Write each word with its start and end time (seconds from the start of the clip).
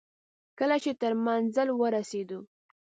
کله 0.59 0.75
چې 0.83 0.91
تر 1.01 1.11
منزل 1.25 1.67
ورسېدو. 1.81 2.39